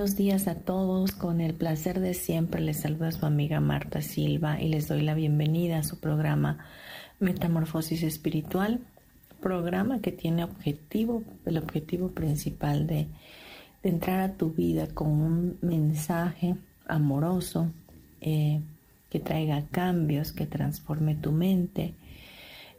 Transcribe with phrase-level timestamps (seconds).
[0.00, 1.12] Buenos días a todos.
[1.12, 5.12] Con el placer de siempre les saluda su amiga Marta Silva y les doy la
[5.12, 6.64] bienvenida a su programa
[7.18, 8.80] Metamorfosis Espiritual,
[9.42, 13.08] programa que tiene objetivo, el objetivo principal de,
[13.82, 16.56] entrar a tu vida con un mensaje
[16.88, 17.70] amoroso
[18.22, 18.62] eh,
[19.10, 21.92] que traiga cambios, que transforme tu mente,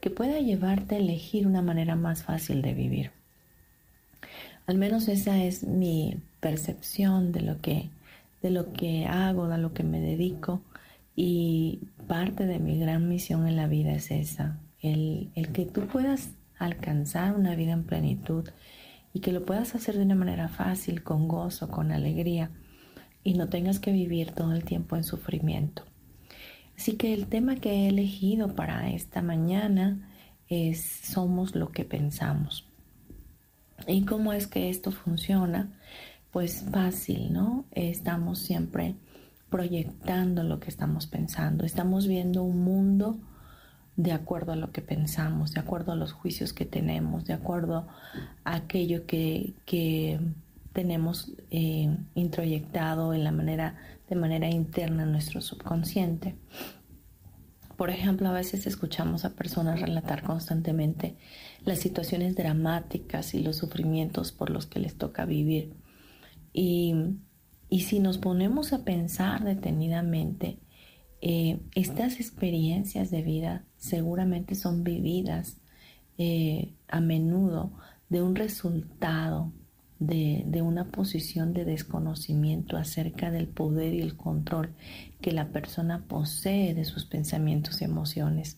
[0.02, 3.12] que pueda llevarte a elegir una manera más fácil de vivir.
[4.66, 7.90] Al menos esa es mi percepción de lo que,
[8.42, 10.62] de lo que hago, de lo que me dedico.
[11.16, 15.88] Y parte de mi gran misión en la vida es esa, el, el que tú
[15.88, 18.50] puedas alcanzar una vida en plenitud
[19.14, 22.52] y que lo puedas hacer de una manera fácil, con gozo, con alegría
[23.24, 25.84] y no tengas que vivir todo el tiempo en sufrimiento.
[26.78, 30.10] Así que el tema que he elegido para esta mañana
[30.48, 32.66] es somos lo que pensamos.
[33.88, 35.70] ¿Y cómo es que esto funciona?
[36.32, 37.66] Pues fácil, ¿no?
[37.72, 38.96] Estamos siempre
[39.50, 41.66] proyectando lo que estamos pensando.
[41.66, 43.20] Estamos viendo un mundo
[43.98, 47.86] de acuerdo a lo que pensamos, de acuerdo a los juicios que tenemos, de acuerdo
[48.46, 49.54] a aquello que,
[50.72, 53.76] tenemos eh, introyectado en la manera,
[54.10, 56.36] de manera interna en nuestro subconsciente.
[57.76, 61.18] Por ejemplo, a veces escuchamos a personas relatar constantemente
[61.66, 65.74] las situaciones dramáticas y los sufrimientos por los que les toca vivir.
[66.54, 66.96] Y,
[67.70, 70.60] si nos ponemos a pensar detenidamente,
[71.22, 75.58] eh, estas experiencias de vida seguramente son vividas
[76.18, 77.72] eh, a menudo
[78.10, 79.52] de un resultado
[80.02, 84.74] de, una posición de desconocimiento acerca del poder y el control
[85.22, 88.58] que la persona posee de sus pensamientos y emociones.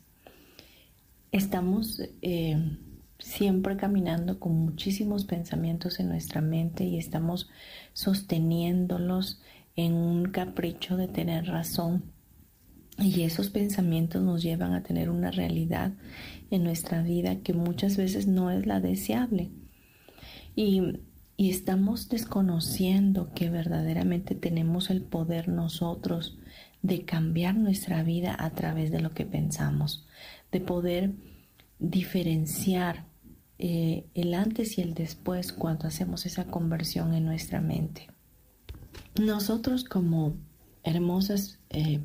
[1.31, 2.77] Estamos eh,
[3.23, 7.49] siempre caminando con muchísimos pensamientos en nuestra mente y estamos
[7.93, 9.41] sosteniéndolos
[9.75, 12.03] en un capricho de tener razón.
[12.99, 15.93] Y esos pensamientos nos llevan a tener una realidad
[16.51, 19.49] en nuestra vida que muchas veces no es la deseable.
[20.55, 20.99] Y
[21.35, 26.37] y estamos desconociendo que verdaderamente tenemos el poder nosotros
[26.81, 30.05] de cambiar nuestra vida a través de lo que pensamos,
[30.51, 31.11] de poder
[31.79, 33.05] diferenciar
[33.65, 38.09] eh, el antes y el después cuando hacemos esa conversión en nuestra mente.
[39.17, 40.35] Nosotros como
[40.83, 42.01] hermosas eh,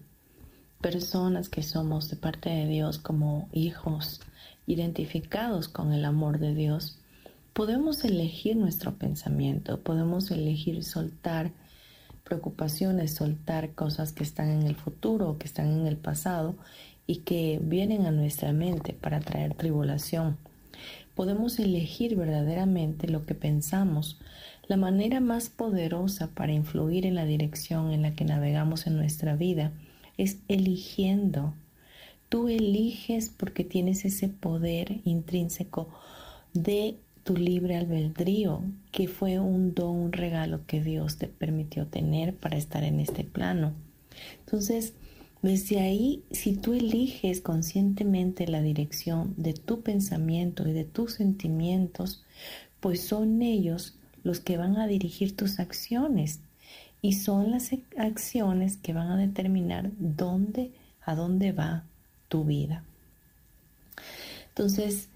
[0.81, 4.21] personas que somos de parte de Dios, como hijos
[4.69, 7.01] identificados con el amor de Dios,
[7.55, 11.51] podemos elegir nuestro pensamiento, podemos elegir soltar
[12.23, 16.55] preocupaciones, soltar cosas que están en el futuro que están en el pasado
[17.05, 20.39] y que vienen a nuestra mente para traer tribulación.
[21.19, 24.21] Podemos elegir verdaderamente lo que pensamos.
[24.69, 29.35] La manera más poderosa para influir en la dirección en la que navegamos en nuestra
[29.35, 29.73] vida
[30.17, 31.55] es eligiendo.
[32.29, 35.89] Tú eliges porque tienes ese poder intrínseco
[36.55, 38.63] de tu libre albedrío,
[38.93, 43.25] que fue un don, un regalo que Dios te permitió tener para estar en este
[43.25, 43.73] plano.
[44.45, 44.95] Entonces,
[45.43, 52.25] desde ahí, si tú eliges conscientemente la dirección de tu pensamiento y de tus sentimientos,
[52.81, 56.41] pues son ellos los que van a dirigir tus acciones
[57.03, 61.85] y son las acciones que van a determinar dónde, a dónde va
[62.29, 62.83] tu vida.
[64.49, 65.09] Entonces,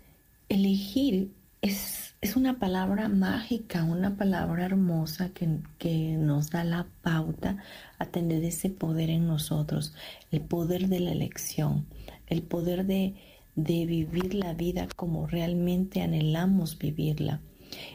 [0.48, 1.32] elegir
[1.62, 7.56] es, una palabra mágica, una palabra hermosa que, nos da la pauta
[7.98, 9.92] a tener ese poder en nosotros,
[10.30, 11.86] el poder de la elección,
[12.28, 13.14] el poder de,
[13.56, 17.40] de vivir la vida como realmente anhelamos vivirla.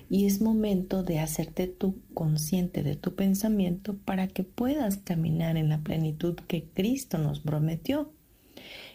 [0.09, 5.69] Y es momento de hacerte tú consciente de tu pensamiento para que puedas caminar en
[5.69, 8.11] la plenitud que Cristo nos prometió.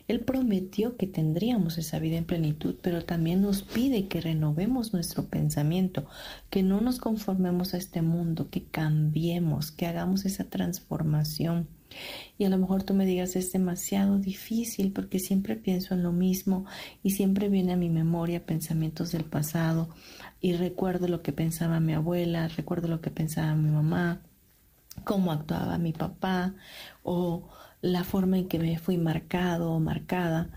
[0.08, 5.26] Él prometió que tendríamos esa vida en plenitud, pero también nos pide que renovemos nuestro
[5.26, 6.06] pensamiento,
[6.50, 11.68] que no nos conformemos a este mundo, que cambiemos, que hagamos esa transformación.
[12.38, 16.12] Y a lo mejor tú me digas, es demasiado difícil porque siempre pienso en lo
[16.12, 16.64] mismo
[17.02, 19.90] y siempre viene a mi memoria pensamientos del pasado
[20.40, 24.22] y recuerdo lo que pensaba mi abuela, recuerdo lo que pensaba mi mamá,
[25.04, 26.54] cómo actuaba mi papá
[27.02, 27.48] o
[27.82, 30.50] la forma en que me fui marcado o marcada,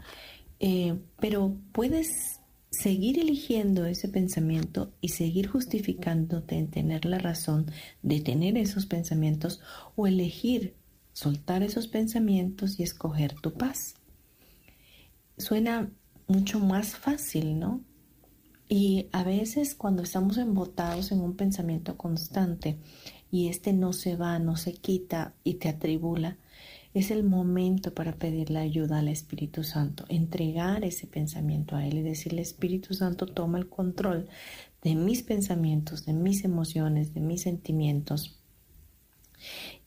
[0.59, 2.39] eh, pero puedes
[2.71, 9.61] seguir eligiendo ese pensamiento y seguir justificándote en tener la razón de tener esos pensamientos
[9.95, 10.75] o elegir
[11.15, 13.95] soltar esos pensamientos y escoger tu paz.
[15.37, 15.89] Suena
[16.27, 17.81] mucho más fácil, ¿no?
[18.67, 22.79] Y a veces cuando estamos embotados en un pensamiento constante
[23.31, 26.37] y este no se va, no se quita y te atribula,
[26.95, 32.01] es el momento para pedirle ayuda al Espíritu Santo, entregar ese pensamiento a Él y
[32.01, 34.29] decirle, Espíritu Santo, toma el control
[34.81, 38.39] de mis pensamientos, de mis emociones, de mis sentimientos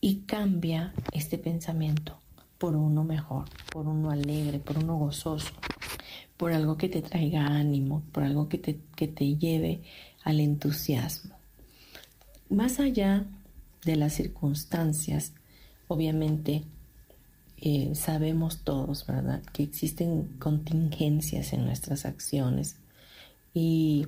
[0.02, 2.20] y cambia este pensamiento
[2.58, 5.54] por uno mejor, por uno alegre, por uno gozoso,
[6.36, 9.80] por algo que te traiga ánimo, por algo que te, que te lleve
[10.24, 11.34] al entusiasmo.
[12.50, 13.24] Más allá
[13.86, 15.32] de las circunstancias,
[15.86, 16.64] obviamente
[17.60, 22.76] eh, sabemos todos, ¿verdad?, que existen contingencias en nuestras acciones
[23.52, 24.06] y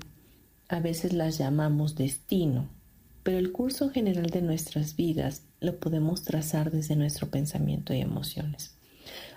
[0.68, 2.68] a veces las llamamos destino,
[3.24, 8.76] pero el curso general de nuestras vidas lo podemos trazar desde nuestro pensamiento y emociones.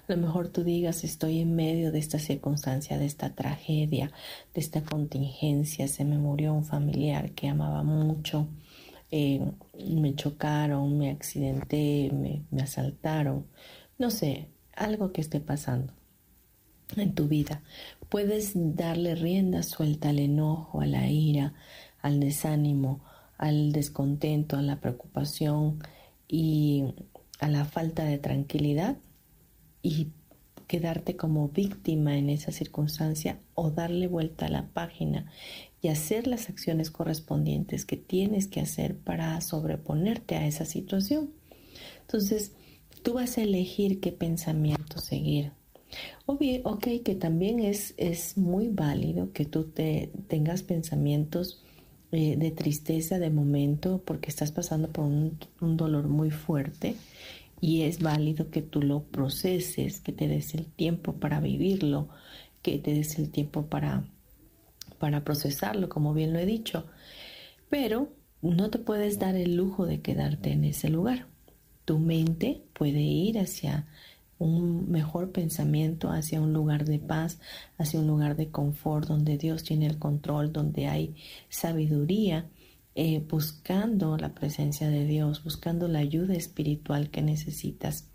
[0.07, 4.12] A lo mejor tú digas, estoy en medio de esta circunstancia, de esta tragedia,
[4.54, 8.48] de esta contingencia, se me murió un familiar que amaba mucho,
[9.10, 9.42] eh,
[9.88, 13.45] me chocaron, me accidenté, me asaltaron,
[13.98, 15.94] no sé, algo que esté pasando
[16.95, 17.62] en tu vida.
[18.10, 21.54] Puedes darle rienda suelta al enojo, a la ira,
[22.01, 23.04] al desánimo,
[23.38, 25.80] al descontento, a la preocupación
[26.28, 26.94] y
[27.40, 28.98] a la falta de tranquilidad
[29.81, 30.10] y
[30.68, 35.31] quedarte como víctima en esa circunstancia o darle vuelta a la página
[35.81, 41.31] y hacer las acciones correspondientes que tienes que hacer para sobreponerte a esa situación.
[42.01, 42.54] Entonces,
[43.03, 45.51] Tú vas a elegir qué pensamiento seguir.
[46.25, 51.61] O bien, ok, que también es, es muy válido que tú te, tengas pensamientos
[52.11, 56.95] eh, de tristeza de momento porque estás pasando por un, un dolor muy fuerte
[57.59, 62.09] y es válido que tú lo proceses, que te des el tiempo para vivirlo,
[62.61, 64.05] que te des el tiempo para,
[64.97, 66.85] para procesarlo, como bien lo he dicho.
[67.69, 68.09] Pero
[68.41, 71.32] no te puedes dar el lujo de quedarte en ese lugar.
[71.85, 73.88] Tu mente puede ir hacia
[74.39, 77.39] un mejor pensamiento, hacia un lugar de paz,
[77.77, 81.15] hacia un lugar de confort, donde Dios tiene el control, donde hay
[81.50, 82.50] sabiduría,
[82.95, 88.09] eh, buscando la presencia de Dios, buscando la ayuda espiritual que necesitas.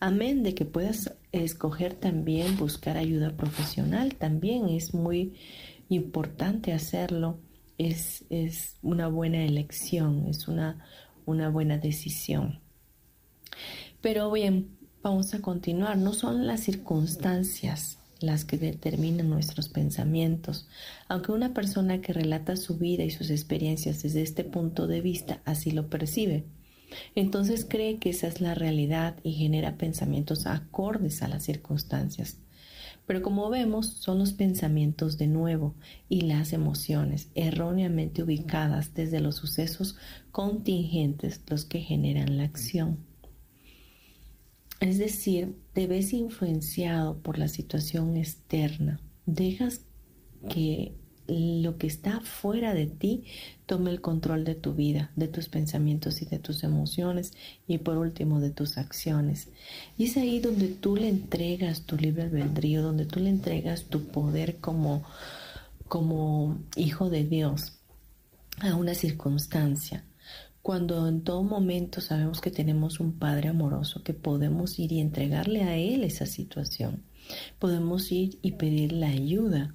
[0.00, 5.34] Amén de que puedas escoger también buscar ayuda profesional, también es muy
[5.88, 7.38] importante hacerlo,
[7.78, 10.84] es, es una buena elección, es una,
[11.26, 12.60] una buena decisión.
[14.00, 15.98] Pero bien, vamos a continuar.
[15.98, 20.68] No son las circunstancias las que determinan nuestros pensamientos,
[21.08, 25.40] aunque una persona que relata su vida y sus experiencias desde este punto de vista
[25.44, 26.44] así lo percibe.
[27.14, 32.38] Entonces cree que esa es la realidad y genera pensamientos acordes a las circunstancias.
[33.06, 35.74] Pero como vemos, son los pensamientos de nuevo
[36.08, 39.96] y las emociones erróneamente ubicadas desde los sucesos
[40.30, 43.09] contingentes los que generan la acción.
[44.80, 48.98] Es decir, te ves influenciado por la situación externa.
[49.26, 49.82] Dejas
[50.48, 50.94] que
[51.28, 53.24] lo que está fuera de ti
[53.66, 57.34] tome el control de tu vida, de tus pensamientos y de tus emociones
[57.68, 59.48] y por último de tus acciones.
[59.96, 64.06] Y es ahí donde tú le entregas tu libre albedrío, donde tú le entregas tu
[64.06, 65.04] poder como,
[65.88, 67.78] como hijo de Dios
[68.60, 70.04] a una circunstancia.
[70.62, 75.62] Cuando en todo momento sabemos que tenemos un Padre amoroso, que podemos ir y entregarle
[75.62, 77.02] a Él esa situación.
[77.58, 79.74] Podemos ir y pedirle ayuda.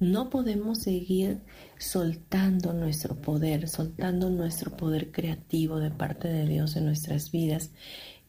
[0.00, 1.40] No podemos seguir
[1.78, 7.70] soltando nuestro poder, soltando nuestro poder creativo de parte de Dios en nuestras vidas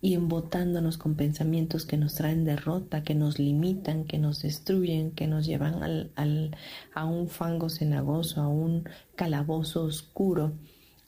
[0.02, 5.28] y embotándonos con pensamientos que nos traen derrota, que nos limitan, que nos destruyen, que
[5.28, 5.84] nos llevan
[6.16, 6.56] al,
[6.94, 10.54] a un fango cenagoso, a un calabozo oscuro,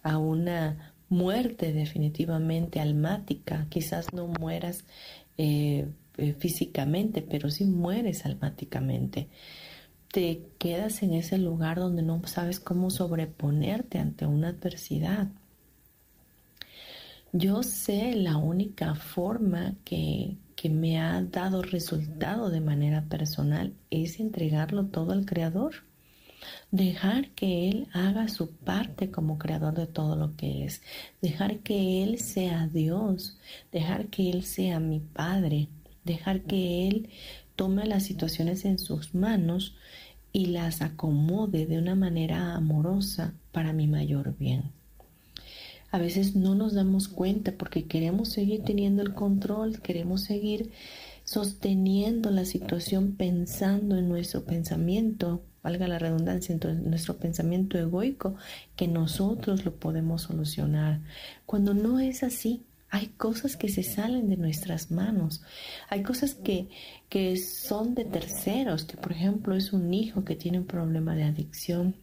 [0.04, 3.68] a una muerte definitivamente almática.
[3.70, 4.86] Quizás no mueras
[5.38, 9.28] eh, eh, físicamente, pero sí mueres almáticamente.
[10.12, 15.28] Te quedas en ese lugar donde no sabes cómo sobreponerte ante una adversidad.
[17.34, 24.20] Yo sé la única forma que, que me ha dado resultado de manera personal es
[24.20, 25.76] entregarlo todo al Creador.
[26.72, 30.82] Dejar que Él haga su parte como creador de todo lo que es.
[31.22, 33.38] Dejar que Él sea Dios.
[33.72, 35.68] Dejar que Él sea mi Padre.
[36.04, 37.10] Dejar que Él
[37.56, 39.76] tome las situaciones en sus manos
[40.34, 44.72] y las acomode de una manera amorosa para mi mayor bien.
[45.92, 50.72] A veces no nos damos cuenta porque queremos seguir teniendo el control, queremos seguir
[51.26, 58.36] sosteniendo la situación pensando en nuestro pensamiento, valga la redundancia, en nuestro pensamiento egoico,
[58.76, 61.00] que nosotros lo podemos solucionar.
[61.46, 65.42] Cuando no es así, hay cosas que se salen de nuestras manos,
[65.90, 66.68] hay cosas que,
[67.10, 71.24] que son de terceros, que por ejemplo es un hijo que tiene un problema de
[71.24, 71.96] adicción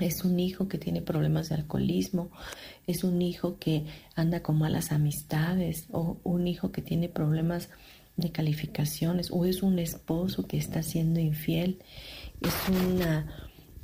[0.00, 2.30] es un hijo que tiene problemas de alcoholismo,
[2.86, 3.84] es un hijo que
[4.14, 7.68] anda con malas amistades o un hijo que tiene problemas
[8.16, 11.78] de calificaciones o es un esposo que está siendo infiel,
[12.40, 13.26] es una,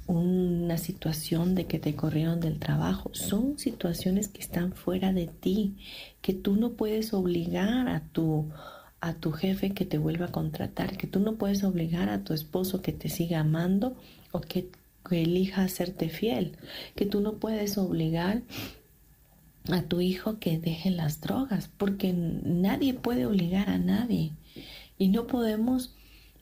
[0.06, 3.10] una situación de que te corrieron del trabajo.
[3.12, 5.76] Son situaciones que están fuera de ti,
[6.20, 8.50] que tú no puedes obligar a tu
[8.98, 12.32] a tu jefe que te vuelva a contratar, que tú no puedes obligar a tu
[12.32, 13.94] esposo que te siga amando
[14.32, 14.70] o que
[15.08, 16.56] que elija hacerte fiel,
[16.94, 18.42] que tú no puedes obligar
[19.70, 24.32] a tu hijo que deje las drogas, porque nadie puede obligar a nadie
[24.98, 25.94] y no podemos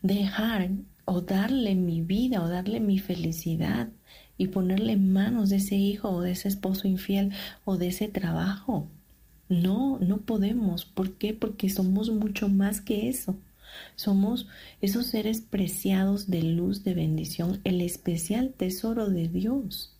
[0.02, 0.70] dejar
[1.04, 3.88] o darle mi vida o darle mi felicidad
[4.36, 7.32] y ponerle en manos de ese hijo o de ese esposo infiel
[7.64, 8.88] o de ese trabajo.
[9.48, 10.84] No, no podemos.
[10.84, 11.34] ¿Por qué?
[11.34, 13.36] Porque somos mucho más que eso.
[13.96, 14.48] Somos
[14.80, 19.96] esos seres preciados de luz, de bendición, el especial tesoro de Dios.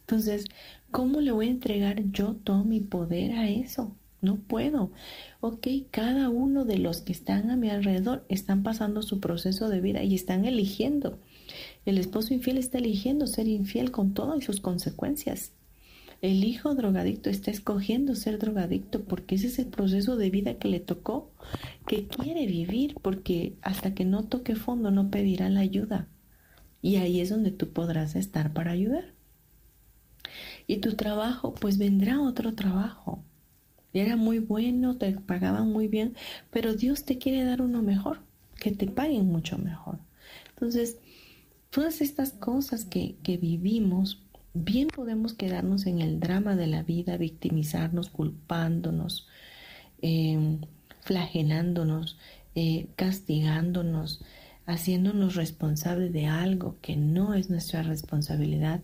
[0.00, 0.46] Entonces,
[0.90, 3.96] ¿cómo le voy a entregar yo todo mi poder a eso?
[4.22, 4.92] No puedo.
[5.40, 9.80] Ok, cada uno de los que están a mi alrededor están pasando su proceso de
[9.80, 11.18] vida y están eligiendo.
[11.84, 15.52] El esposo infiel está eligiendo ser infiel con todas sus consecuencias.
[16.20, 20.68] El hijo drogadicto está escogiendo ser drogadicto porque ese es el proceso de vida que
[20.68, 21.32] le tocó,
[21.84, 26.06] que quiere vivir, porque hasta que no toque fondo no pedirá la ayuda.
[26.80, 29.14] Y ahí es donde tú podrás estar para ayudar.
[30.68, 33.24] Y tu trabajo, pues vendrá otro trabajo.
[33.94, 36.14] Era muy bueno, te pagaban muy bien,
[36.50, 38.20] pero Dios te quiere dar uno mejor,
[38.58, 39.98] que te paguen mucho mejor.
[40.50, 40.98] Entonces,
[41.70, 44.22] todas estas cosas que, que vivimos
[44.54, 49.26] Bien podemos quedarnos en el drama de la vida, victimizarnos, culpándonos,
[50.02, 50.60] em,
[51.00, 52.18] flagelándonos,
[52.54, 54.20] eh, castigándonos,
[54.66, 58.82] haciéndonos responsables de algo que no es nuestra responsabilidad,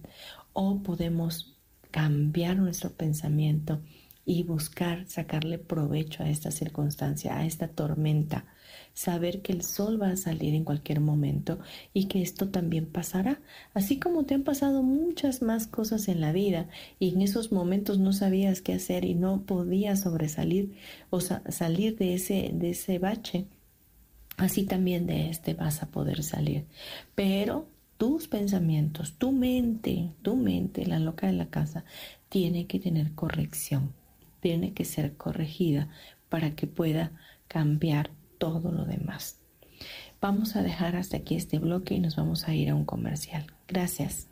[0.54, 1.54] o podemos
[1.90, 3.82] cambiar nuestro pensamiento
[4.28, 8.44] y buscar sacarle provecho a esta circunstancia, a esta tormenta,
[8.92, 11.58] saber que el sol va a salir en cualquier momento
[11.94, 13.40] y que esto también pasará,
[13.72, 16.68] así como te han pasado muchas más cosas en la vida
[16.98, 20.74] y en esos momentos no sabías qué hacer y no podías sobresalir
[21.08, 23.46] o salir de ese, de ese bache,
[24.36, 26.66] así también de este vas a poder salir.
[27.14, 27.66] Pero
[27.96, 31.86] tus pensamientos, tu mente, tu mente, la loca de la casa,
[32.28, 33.94] tiene que tener corrección,
[34.40, 35.88] tiene que ser corregida
[36.28, 37.12] para que pueda
[37.48, 39.38] cambiar todo lo demás.
[40.20, 43.46] Vamos a dejar hasta aquí este bloque y nos vamos a ir a un comercial.
[43.68, 44.28] Gracias.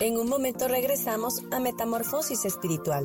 [0.00, 3.04] En un momento regresamos a Metamorfosis Espiritual.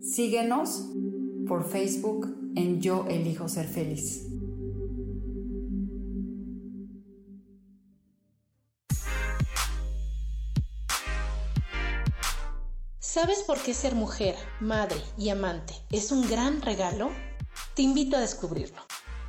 [0.00, 0.86] Síguenos
[1.46, 4.26] por Facebook en Yo Elijo Ser Feliz.
[12.98, 17.10] ¿Sabes por qué ser mujer, madre y amante es un gran regalo?
[17.74, 18.80] Te invito a descubrirlo.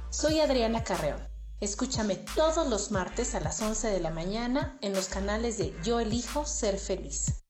[0.10, 1.20] Soy Adriana Carreón.
[1.60, 6.00] Escúchame todos los martes a las 11 de la mañana en los canales de Yo
[6.00, 7.41] elijo ser feliz.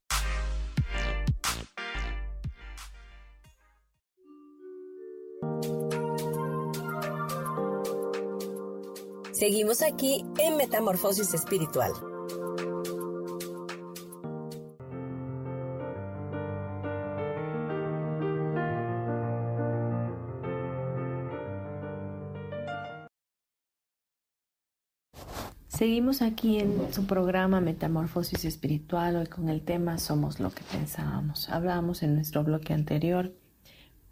[9.41, 11.91] Seguimos aquí en Metamorfosis Espiritual.
[25.69, 31.49] Seguimos aquí en su programa Metamorfosis Espiritual, hoy con el tema Somos lo que pensábamos.
[31.49, 33.33] Hablábamos en nuestro bloque anterior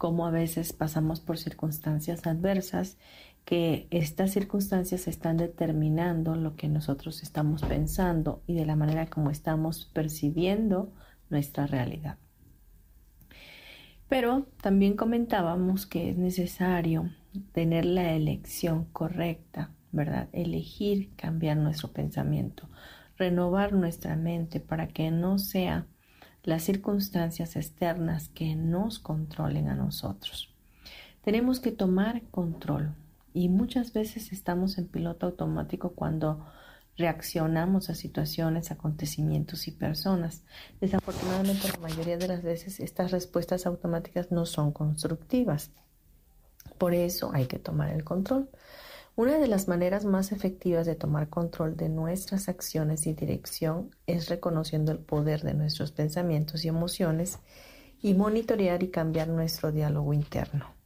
[0.00, 2.96] cómo a veces pasamos por circunstancias adversas,
[3.44, 9.30] que estas circunstancias están determinando lo que nosotros estamos pensando y de la manera como
[9.30, 10.92] estamos percibiendo
[11.28, 12.18] nuestra realidad.
[14.08, 17.10] Pero también comentábamos que es necesario
[17.52, 20.28] tener la elección correcta ¿verdad?
[20.32, 22.68] Elegir cambiar nuestro pensamiento,
[23.16, 25.86] renovar nuestra mente para que no sea
[26.42, 30.54] las circunstancias externas que nos controlen a nosotros.
[31.22, 32.94] Tenemos que tomar control
[33.32, 36.46] y muchas veces estamos en piloto automático cuando
[36.96, 40.42] reaccionamos a situaciones, acontecimientos y personas.
[40.80, 45.70] Desafortunadamente la mayoría de las veces estas respuestas automáticas no son constructivas.
[46.78, 48.48] Por eso hay que tomar el control.
[49.16, 54.28] Una de las maneras más efectivas de tomar control de nuestras acciones y dirección es
[54.28, 57.38] reconociendo el poder de nuestros pensamientos y emociones
[58.00, 60.79] y monitorear y cambiar nuestro diálogo interno.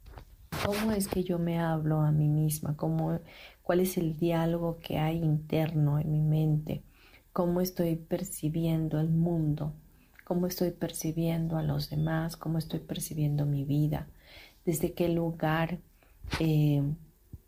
[0.63, 2.77] ¿Cómo es que yo me hablo a mí misma?
[2.77, 3.19] ¿Cómo,
[3.63, 6.83] ¿Cuál es el diálogo que hay interno en mi mente?
[7.33, 9.73] ¿Cómo estoy percibiendo el mundo?
[10.23, 12.37] ¿Cómo estoy percibiendo a los demás?
[12.37, 14.07] ¿Cómo estoy percibiendo mi vida?
[14.65, 15.79] ¿Desde qué lugar
[16.39, 16.81] eh,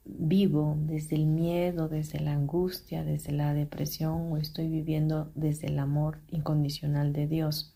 [0.07, 5.79] vivo desde el miedo, desde la angustia, desde la depresión o estoy viviendo desde el
[5.79, 7.75] amor incondicional de Dios.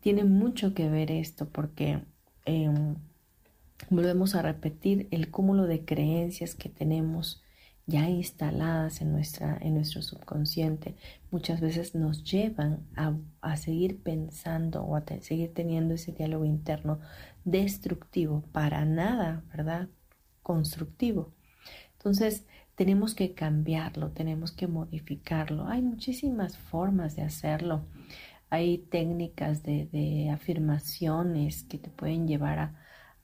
[0.00, 2.00] Tiene mucho que ver esto porque
[2.44, 2.96] em,
[3.88, 7.42] volvemos a repetir el cúmulo de creencias que tenemos
[7.86, 10.94] ya instaladas en, nuestra, en nuestro subconsciente,
[11.30, 17.00] muchas veces nos llevan a, a seguir pensando o a seguir teniendo ese diálogo interno
[17.44, 19.88] destructivo, para nada, ¿verdad?
[20.42, 21.32] constructivo.
[21.92, 25.68] Entonces, tenemos que cambiarlo, tenemos que modificarlo.
[25.68, 27.84] Hay muchísimas formas de hacerlo.
[28.48, 32.79] Hay técnicas de, afirmaciones que te pueden llevar a,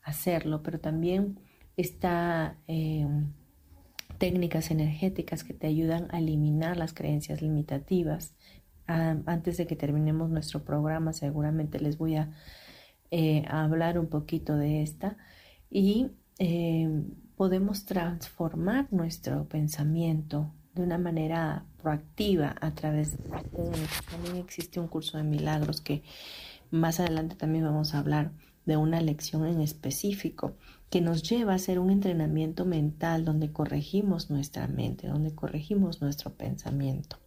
[0.06, 1.38] hacerlo, pero también
[1.76, 3.32] está em,
[4.18, 8.34] técnicas energéticas que te ayudan a eliminar las creencias limitativas.
[8.86, 12.30] antes de que terminemos nuestro programa, seguramente les voy a,
[13.10, 15.16] eh, hablar un poquito de esta.
[15.70, 23.24] Y Em, podemos transformar nuestro pensamiento de una manera proactiva a través de
[24.10, 26.02] también existe un curso de milagros que
[26.70, 28.32] más adelante también vamos a hablar
[28.66, 30.56] de una lección en específico
[30.90, 36.34] que nos lleva a hacer un entrenamiento mental donde corregimos nuestra mente, donde corregimos nuestro
[36.34, 37.18] pensamiento.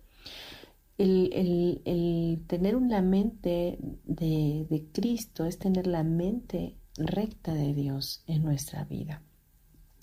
[0.98, 8.44] El, tener una mente de, de Cristo es tener la mente recta de Dios en
[8.44, 9.22] nuestra vida.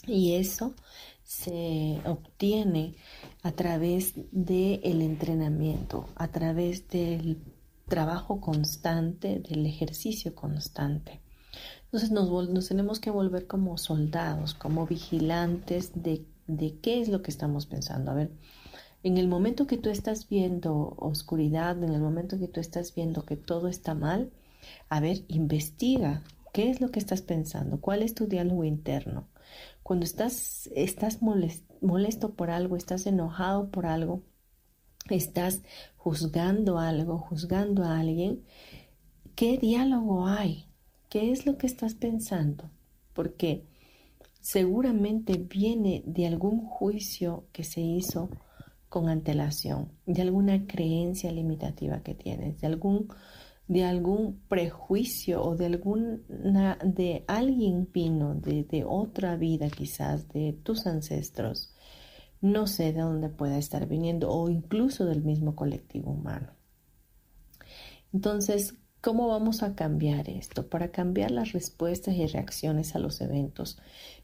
[0.06, 0.74] Y eso
[1.22, 2.94] se obtiene
[3.42, 7.42] a través del entrenamiento, a través del
[7.88, 11.20] trabajo constante, del ejercicio constante.
[11.96, 17.30] Entonces nos, tenemos que volver como soldados, como vigilantes de, de qué es lo que
[17.30, 18.10] estamos pensando.
[18.10, 18.30] A ver,
[19.02, 23.24] en el momento que tú estás viendo oscuridad, en el momento que tú estás viendo
[23.24, 24.30] que todo está mal,
[24.88, 26.22] a ver, investiga
[26.56, 27.82] ¿Qué es lo que estás pensando?
[27.82, 29.28] ¿Cuál es tu diálogo interno?
[29.82, 34.22] Cuando estás, estás molesto por algo, estás enojado por algo,
[35.10, 35.60] estás
[35.98, 38.42] juzgando algo, juzgando a alguien,
[39.34, 40.66] ¿qué diálogo hay?
[41.08, 42.70] ¿Qué es lo que estás pensando?
[43.12, 43.64] Porque
[44.40, 48.30] seguramente viene de algún juicio que se hizo
[48.88, 53.08] con antelación, de alguna creencia limitativa que tienes, de algún
[53.68, 60.52] de algún prejuicio o de alguna de alguien vino de, de otra vida quizás de
[60.52, 61.74] tus ancestros
[62.40, 66.52] no sé de dónde pueda estar viniendo o incluso del mismo colectivo humano
[68.12, 70.68] Entonces, ¿cómo vamos a cambiar esto?
[70.68, 73.78] Para cambiar las respuestas y reacciones a los eventos,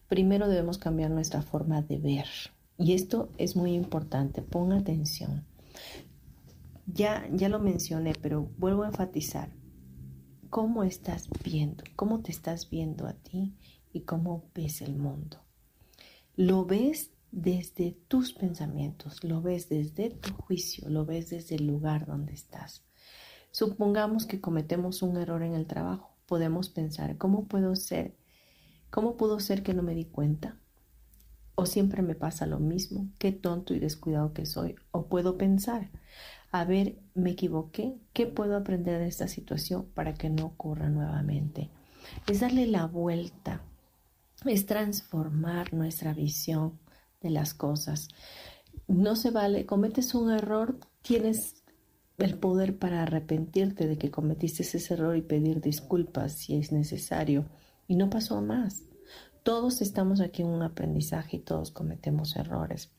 [0.09, 2.27] primero debemos cambiar nuestra forma de ver.
[2.79, 5.45] Y esto es muy importante, pon atención.
[6.87, 9.51] Ya, ya lo mencioné, pero vuelvo a enfatizar.
[10.51, 11.85] ¿Cómo estás viendo?
[11.97, 13.55] ¿Cómo te estás viendo a ti
[13.93, 15.39] y cómo ves el mundo?
[16.37, 22.05] ¿Lo ves desde tus pensamientos, lo ves desde tu juicio, lo ves desde el lugar
[22.07, 22.85] donde estás?
[23.53, 26.17] Supongamos que cometemos un error en el trabajo.
[26.27, 28.17] Podemos pensar, ¿cómo puedo ser?
[28.91, 30.57] ¿Cómo pudo ser que no me di cuenta?
[31.55, 33.09] ¿O siempre me pasa lo mismo?
[33.19, 34.77] ¿Qué tonto y descuidado que soy?
[34.91, 35.91] ¿O puedo pensar,
[36.51, 37.95] a ver, me equivoqué?
[38.15, 41.71] ¿Qué puedo aprender de esta situación para que no ocurra nuevamente?
[42.27, 43.61] Es darle la vuelta,
[44.47, 46.79] es transformar nuestra visión
[47.21, 48.09] de las cosas.
[48.89, 51.62] No se vale, cometes un error, tienes
[52.25, 57.47] el poder para arrepentirte de que cometiste ese error y pedir disculpas si es necesario.
[57.89, 58.85] Y no pasó más.
[59.43, 62.91] Todos estamos aquí en un aprendizaje y todos cometemos errores.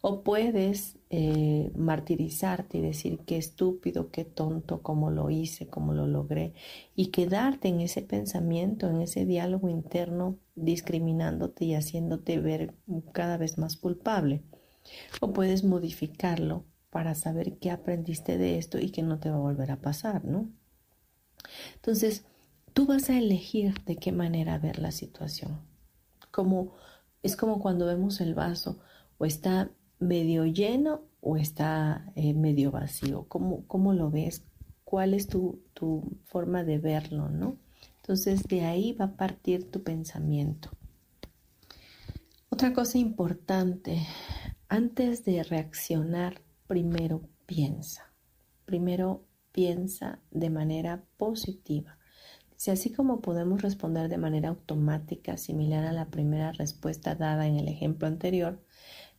[0.00, 6.06] O puedes eh, martirizarte y decir qué estúpido, qué tonto, cómo lo hice, cómo lo
[6.06, 6.52] logré,
[6.94, 12.74] y quedarte en ese pensamiento, en ese diálogo interno, discriminándote y haciéndote ver
[13.12, 14.42] cada vez más culpable.
[15.20, 19.40] O puedes modificarlo para saber qué aprendiste de esto y que no te va a
[19.40, 20.48] volver a pasar, ¿no?
[21.74, 22.24] Entonces,
[22.72, 25.58] tú vas a elegir de qué manera ver la situación.
[26.30, 26.76] Como,
[27.24, 28.78] es como cuando vemos el vaso,
[29.18, 33.26] o está medio lleno o está eh, medio vacío.
[33.26, 34.44] ¿Cómo, ¿Cómo, lo ves?
[34.84, 37.56] ¿Cuál es tu, tu forma de verlo, no?
[38.02, 40.70] Entonces, de ahí va a partir tu pensamiento.
[42.50, 44.06] Otra cosa importante,
[44.68, 48.12] antes de reaccionar primero piensa.
[48.64, 51.98] Primero piensa de manera positiva.
[52.56, 57.56] Si así como podemos responder de manera automática, similar a la primera respuesta dada en
[57.56, 58.60] el ejemplo anterior,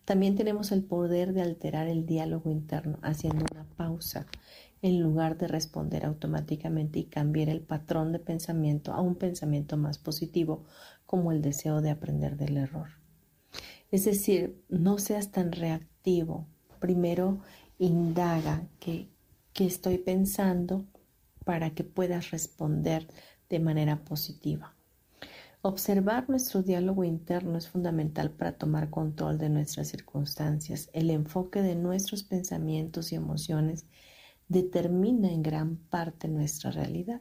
[0.06, 4.28] también tenemos el poder de alterar el diálogo interno haciendo una pausa
[4.82, 9.98] en lugar de responder automáticamente y cambiar el patrón de pensamiento a un pensamiento más
[9.98, 10.64] positivo
[11.06, 12.90] como el deseo de aprender del error.
[13.90, 16.48] Es decir, no seas tan reactivo,
[16.86, 17.40] primero
[17.80, 19.10] indaga qué,
[19.56, 20.86] estoy pensando
[21.44, 23.08] para que puedas responder
[23.50, 24.76] de manera positiva.
[25.64, 30.92] Observar nuestro diálogo interno es fundamental para tomar control de nuestras circunstancias.
[30.94, 33.88] El enfoque de nuestros pensamientos y emociones
[34.48, 37.20] determina en gran parte nuestra realidad.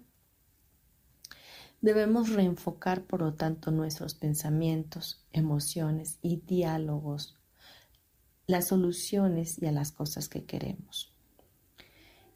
[1.81, 7.38] Debemos reenfocar, por lo tanto, nuestros pensamientos, emociones y diálogos
[8.46, 11.12] las soluciones y a las cosas que queremos.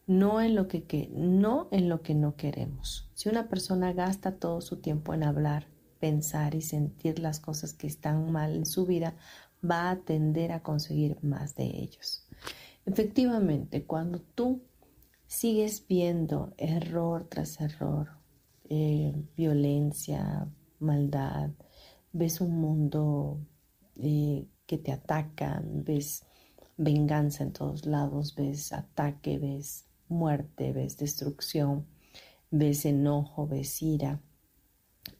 [0.06, 3.10] No en lo que, no en lo que no queremos.
[3.14, 5.66] Si una persona gasta todo su tiempo en hablar,
[6.00, 9.16] pensar y sentir las cosas que están mal en su vida,
[9.68, 12.26] va a tender a conseguir más de ellos.
[12.86, 14.62] Efectivamente, cuando tú
[15.26, 18.08] sigues viendo error tras error,
[18.70, 21.50] eh, violencia, maldad,
[22.12, 23.40] ves un mundo
[23.96, 26.24] eh, que te atacan, ves
[26.76, 31.86] venganza en todos lados, ves ataque, ves muerte, ves destrucción,
[32.50, 34.20] ves enojo, ves ira.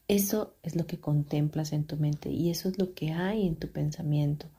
[0.07, 3.57] Eso es lo que contemplas en tu mente y eso es lo que hay en
[3.57, 4.51] tu pensamiento.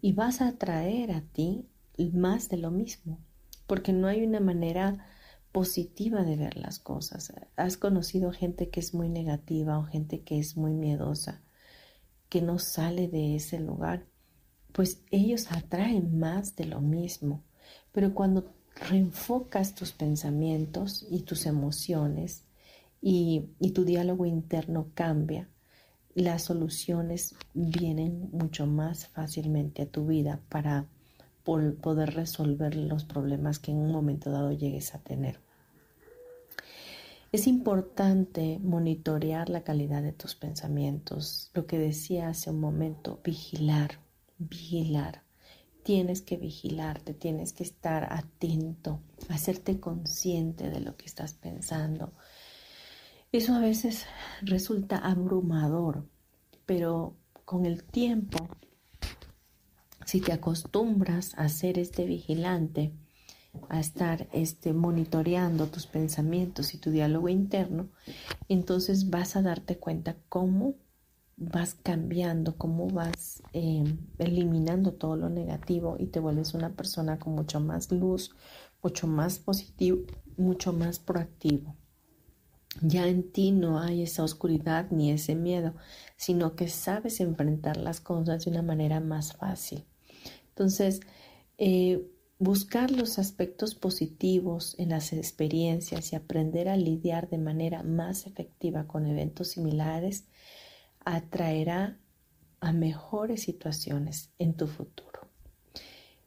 [0.00, 1.66] Y vas a atraer a ti
[2.12, 3.18] más de lo mismo,
[3.66, 5.04] porque no hay una manera
[5.50, 7.32] positiva de ver las cosas.
[7.56, 11.42] Has conocido gente que es muy negativa o gente que es muy miedosa,
[12.28, 14.06] que no sale de ese lugar
[14.78, 17.42] pues ellos atraen más de lo mismo.
[17.90, 22.44] Pero cuando reenfocas tus pensamientos y tus emociones
[23.00, 25.48] y, tu diálogo interno cambia,
[26.14, 30.86] las soluciones vienen mucho más fácilmente a tu vida para
[31.42, 35.40] poder resolver los problemas que en un momento dado llegues a tener.
[37.32, 44.06] Es importante monitorear la calidad de tus pensamientos, lo que decía hace un momento, vigilar
[44.38, 45.24] vigilar.
[45.82, 52.12] Tienes que vigilarte, tienes que estar atento, hacerte consciente de lo que estás pensando.
[53.32, 54.06] Eso a veces
[54.42, 56.08] resulta abrumador,
[56.66, 58.48] pero con el tiempo,
[60.04, 62.92] si te acostumbras a ser este vigilante,
[63.68, 67.90] a estar este, monitoreando tus pensamientos y tu diálogo interno,
[68.48, 70.74] entonces vas a darte cuenta cómo
[71.38, 73.84] vas cambiando, cómo vas eh,
[74.18, 78.34] eliminando todo lo negativo y te vuelves una persona con mucho más luz,
[78.82, 80.02] mucho más positivo,
[80.36, 81.76] mucho más proactivo.
[82.82, 85.74] Ya en ti no hay esa oscuridad ni ese miedo,
[86.16, 89.84] sino que sabes enfrentar las cosas de una manera más fácil.
[90.48, 91.00] Entonces,
[91.56, 92.04] eh,
[92.38, 98.86] buscar los aspectos positivos en las experiencias y aprender a lidiar de manera más efectiva
[98.86, 100.26] con eventos similares
[101.16, 101.98] atraerá
[102.60, 105.08] a mejores situaciones en tu futuro.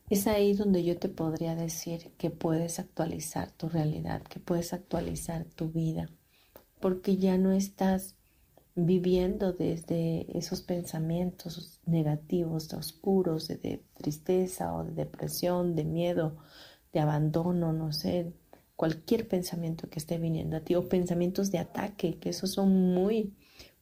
[0.09, 5.45] Es ahí donde yo te podría decir que puedes actualizar tu realidad, que puedes actualizar
[5.45, 6.09] tu vida,
[6.79, 8.15] porque ya no estás
[8.75, 16.37] viviendo desde esos pensamientos negativos, oscuros, de, tristeza o de depresión, de miedo,
[16.91, 18.33] de abandono, no sé,
[18.75, 23.35] cualquier pensamiento que esté viniendo a ti o pensamientos de ataque, que esos son muy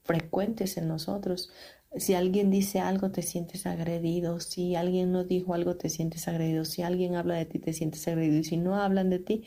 [0.10, 1.52] frecuentes en nosotros.
[1.95, 4.39] Si alguien dice algo, te sientes agredido.
[4.39, 6.65] Si alguien no dijo algo, te sientes agredido.
[6.65, 8.39] Si alguien habla de ti, te sientes agredido.
[8.39, 9.43] Y si no hablan de ti,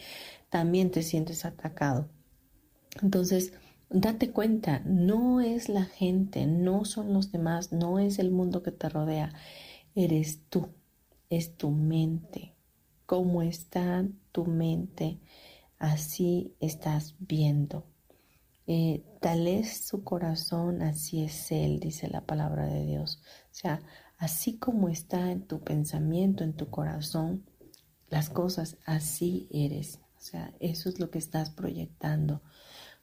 [0.51, 2.09] también te sientes atacado.
[3.03, 3.55] Entonces,
[3.91, 8.71] date cuenta, no es la gente, no son los demás, no es el mundo que
[8.71, 9.33] te rodea.
[9.97, 10.69] Eres tú,
[11.29, 12.55] es tu mente.
[13.07, 15.19] ¿Cómo está tu mente?
[15.81, 17.85] Así estás viendo.
[18.67, 23.21] Eh, tal es su corazón, así es Él, dice la palabra de Dios.
[23.47, 23.83] O sea,
[24.19, 27.45] así como está en tu pensamiento, en tu corazón,
[28.09, 29.99] las cosas, así eres.
[30.17, 32.43] O sea, eso es lo que estás proyectando.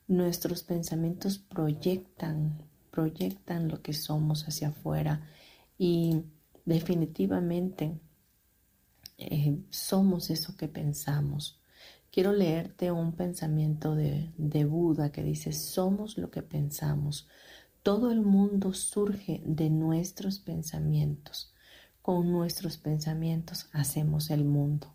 [0.08, 5.28] Nuestros pensamientos proyectan, proyectan lo que somos hacia afuera
[5.78, 6.24] y
[6.66, 8.00] definitivamente
[9.18, 11.59] eh, somos eso que pensamos.
[12.12, 17.28] Quiero leerte un pensamiento de, Buda que dice, somos lo que pensamos.
[17.84, 21.54] Todo el mundo surge de nuestros pensamientos.
[22.02, 24.92] Con nuestros pensamientos hacemos el mundo.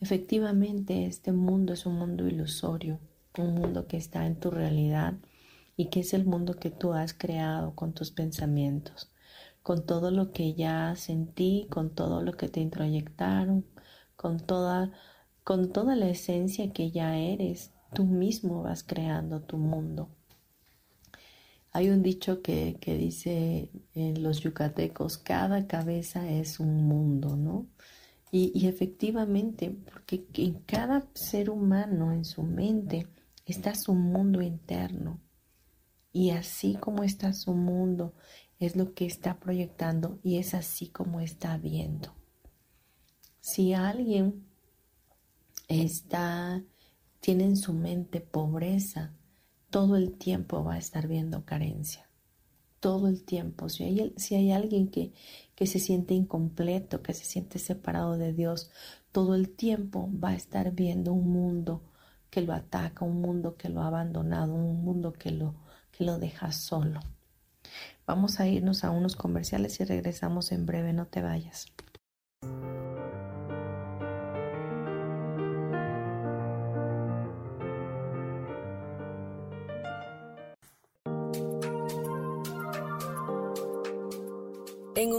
[0.00, 3.00] Efectivamente, este mundo es un mundo ilusorio,
[3.36, 5.14] un mundo que está en tu realidad
[5.76, 9.10] y que es el mundo que tú has creado con tus pensamientos,
[9.64, 13.66] con todo lo que ya sentí, con todo lo que te introyectaron,
[14.14, 14.92] con toda
[15.48, 20.10] con toda la esencia que ya eres, tú mismo vas creando tu mundo.
[21.72, 27.66] Hay un dicho que, dice en los yucatecos, cada cabeza es un mundo, ¿no?
[28.30, 33.06] Y, y, efectivamente, porque en cada ser humano, en su mente,
[33.46, 35.18] está su mundo interno.
[36.12, 38.12] Y así como está su mundo,
[38.58, 42.14] es lo que está proyectando y es así como está viendo.
[43.40, 44.47] Si alguien
[45.68, 46.62] está,
[47.20, 49.12] tiene en su mente pobreza,
[49.70, 52.08] todo el tiempo va a estar viendo carencia.
[52.80, 53.68] Todo el tiempo.
[53.68, 55.12] Si hay, si hay alguien que,
[55.54, 58.70] que se siente incompleto, que se siente separado de Dios,
[59.12, 61.82] todo el tiempo va a estar viendo un mundo
[62.30, 65.54] que lo ataca, un mundo que lo ha abandonado, un mundo que lo,
[65.90, 67.00] que lo deja solo.
[68.06, 71.66] Vamos a irnos a unos comerciales y regresamos en breve, no te vayas.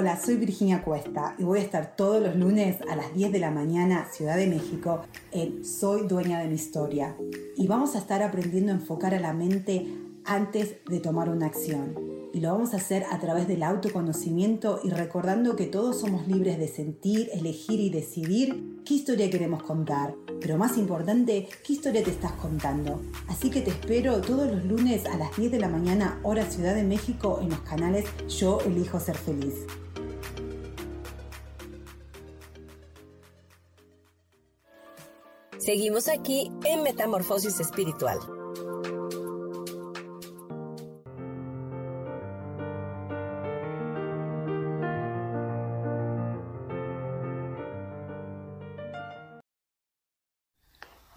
[0.00, 3.40] Hola, soy Virginia Cuesta y voy a estar todos los lunes a las 10 de
[3.40, 7.16] la mañana, Ciudad de México, en Soy Dueña de mi Historia.
[7.56, 9.88] Y vamos a estar aprendiendo a enfocar a la mente
[10.24, 11.96] antes de tomar una acción.
[12.32, 16.58] Y lo vamos a hacer a través del autoconocimiento y recordando que todos somos libres
[16.58, 20.14] de sentir, elegir y decidir qué historia queremos contar.
[20.40, 23.00] Pero más importante, qué historia te estás contando.
[23.26, 26.76] Así que te espero todos los lunes a las 10 de la mañana, hora Ciudad
[26.76, 29.66] de México, en los canales Yo Elijo Ser Feliz.
[35.68, 38.16] Seguimos aquí en Metamorfosis Espiritual.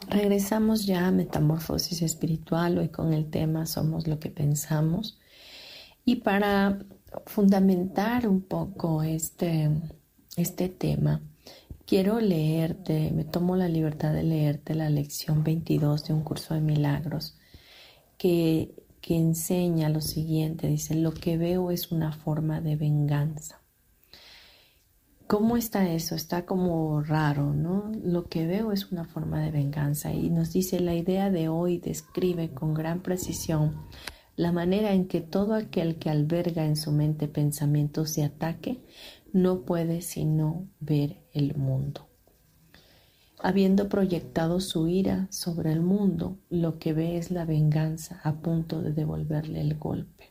[0.10, 5.18] Regresamos ya a Metamorfosis Espiritual, hoy con el tema Somos lo que pensamos.
[6.04, 6.78] Y para
[7.26, 9.70] fundamentar un poco este,
[10.36, 11.22] este tema,
[11.92, 16.62] Quiero leerte, me tomo la libertad de leerte la lección 22 de un curso de
[16.62, 17.38] milagros
[18.18, 23.60] que, que enseña lo siguiente, dice, lo que veo es una forma de venganza.
[25.28, 26.16] ¿Cómo está eso?
[26.16, 27.92] Está como raro, ¿no?
[28.02, 31.78] Lo que veo es una forma de venganza y nos dice la idea de hoy
[31.80, 33.76] describe con gran precisión
[34.38, 38.80] la manera en que todo aquel que alberga en su mente pensamientos de ataque
[39.34, 42.08] no puede sino ver el mundo.
[43.40, 48.82] Habiendo proyectado su ira sobre el mundo, lo que ve es la venganza a punto
[48.82, 50.30] de devolverle el golpe.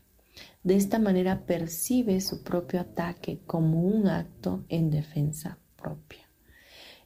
[0.62, 6.28] De esta manera percibe su propio ataque como un acto en defensa propia.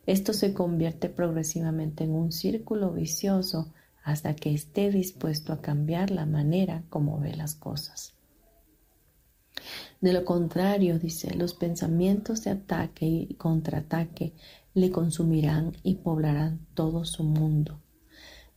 [0.06, 6.26] Esto se convierte progresivamente en un círculo vicioso hasta que esté dispuesto a cambiar la
[6.26, 8.13] manera como ve las cosas.
[10.04, 14.34] De lo contrario, dice, los pensamientos de ataque y contraataque
[14.74, 17.80] le consumirán y poblarán todo su mundo.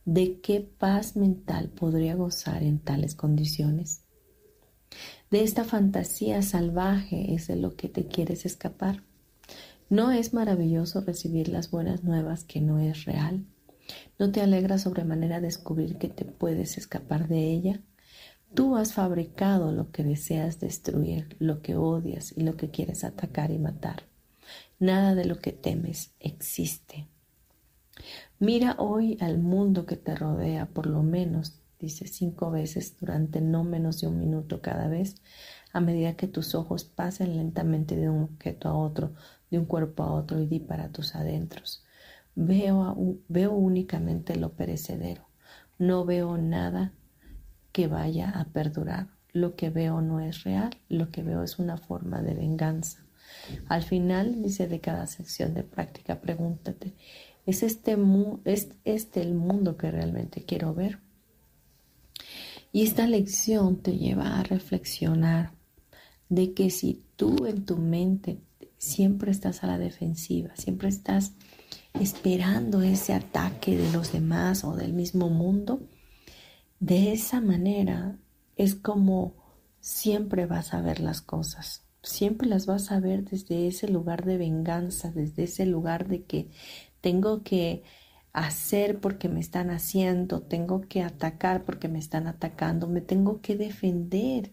[0.04, 4.02] ¿De qué paz mental podría gozar en tales condiciones?
[5.30, 9.02] De esta fantasía salvaje es de lo que te quieres escapar.
[9.88, 13.46] ¿No es maravilloso recibir las buenas nuevas que no es real?
[14.18, 17.80] ¿No te alegra sobremanera descubrir que te puedes escapar de ella?
[18.54, 23.50] Tú has fabricado lo que deseas destruir, lo que odias y lo que quieres atacar
[23.50, 24.04] y matar.
[24.78, 27.08] Nada de lo que temes existe.
[28.38, 33.64] Mira hoy al mundo que te rodea, por lo menos dice cinco veces durante no
[33.64, 35.16] menos de un minuto cada vez,
[35.72, 39.12] a medida que tus ojos pasen lentamente de un objeto a otro,
[39.50, 41.84] de un cuerpo a otro y di para tus adentros.
[42.34, 45.28] Veo, veo únicamente lo perecedero,
[45.78, 46.92] no veo nada
[47.78, 49.06] que vaya a perdurar.
[49.32, 53.06] Lo que veo no es real, lo que veo es una forma de venganza.
[53.68, 56.96] Al final, dice de cada sección de práctica, pregúntate,
[57.46, 57.96] ¿es este,
[58.44, 60.98] ¿es este el mundo que realmente quiero ver?
[62.72, 65.52] Y esta lección te lleva a reflexionar
[66.28, 68.40] de que si tú en tu mente
[68.76, 71.34] siempre estás a la defensiva, siempre estás
[71.94, 75.80] esperando ese ataque de los demás o del mismo mundo,
[76.80, 78.18] de esa manera
[78.56, 79.34] es como
[79.80, 84.38] siempre vas a ver las cosas, siempre las vas a ver desde ese lugar de
[84.38, 86.50] venganza, desde ese lugar de que
[87.00, 87.82] tengo que
[88.32, 93.56] hacer porque me están haciendo, tengo que atacar porque me están atacando, me tengo que
[93.56, 94.52] defender,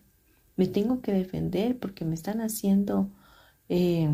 [0.55, 3.11] me tengo que defender porque me están haciendo
[3.69, 4.09] eh,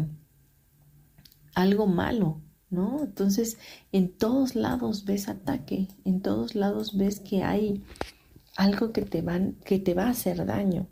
[1.56, 3.04] algo malo, ¿no?
[3.04, 3.58] Entonces,
[3.92, 7.84] en todos lados ves ataque, en todos lados ves que hay
[8.56, 9.24] algo que te,
[9.64, 10.88] que te va a hacer daño.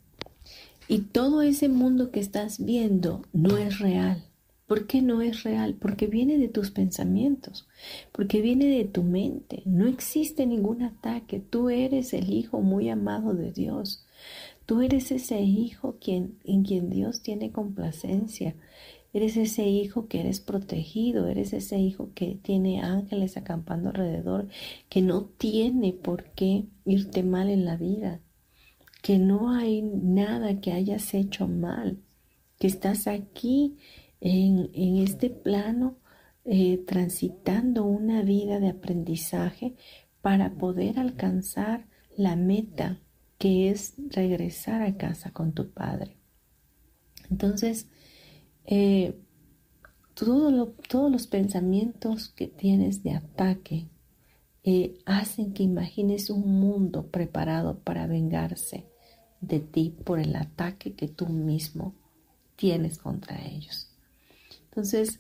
[0.88, 4.26] Y todo ese mundo que estás viendo no es real.
[4.68, 5.76] ¿Por qué no es real?
[5.80, 7.68] Porque viene de tus pensamientos,
[8.12, 9.64] porque viene de tu mente.
[9.66, 11.40] No existe ningún ataque.
[11.40, 14.06] Tú eres el hijo muy amado de Dios.
[14.68, 18.56] Tú eres ese hijo en quien Dios tiene complacencia.
[19.12, 24.48] Eres ese hijo que eres protegido, eres ese hijo que tiene ángeles acampando alrededor,
[24.88, 28.22] que no tiene por qué irte mal en la vida,
[29.02, 32.00] que no hay nada que hayas hecho mal,
[32.60, 33.78] que estás aquí
[34.22, 35.98] en, este plano
[36.46, 39.76] eh, transitando una vida de aprendizaje
[40.22, 43.00] para poder alcanzar la meta
[43.38, 46.18] que es regresar a casa con tu padre.
[47.32, 47.88] Entonces,
[48.72, 49.20] eh,
[50.14, 53.88] todos los pensamientos que tienes de ataque
[54.64, 58.86] eh, hacen que imagines un mundo preparado para vengarse
[59.42, 61.96] de ti por el ataque que tú mismo
[62.56, 63.90] tienes contra ellos.
[64.66, 65.20] Entonces,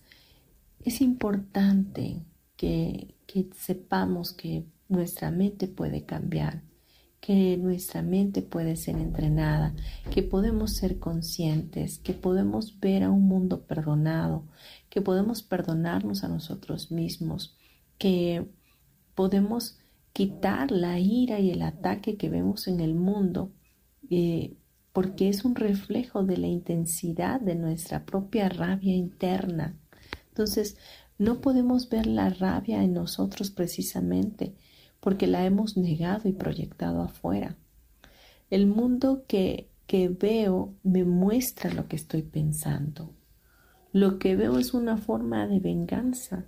[0.86, 2.22] es importante
[2.56, 3.16] que,
[3.56, 6.62] sepamos que nuestra mente puede cambiar,
[7.20, 9.76] que nuestra mente puede ser entrenada,
[10.12, 14.46] que podemos ser conscientes, que podemos ver a un mundo perdonado,
[14.90, 17.58] que podemos perdonarnos a nosotros mismos,
[17.98, 18.48] que
[19.16, 19.78] podemos
[20.14, 23.52] quitar la ira y el ataque que vemos en el mundo
[24.10, 24.56] eh,
[24.94, 29.78] porque es un reflejo de la intensidad de nuestra propia rabia interna.
[30.30, 30.78] Entonces,
[31.18, 34.56] no podemos ver la rabia en nosotros precisamente
[35.00, 37.56] porque la hemos negado y proyectado afuera.
[38.50, 43.14] El mundo que, que veo me muestra lo que estoy pensando.
[43.92, 46.46] Lo que veo es una forma de venganza.